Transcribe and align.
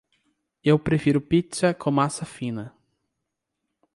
Eu 0.63 0.79
prefiro 0.79 1.21
pizza 1.21 1.75
com 1.75 1.91
massa 1.91 2.25
fina. 2.25 2.75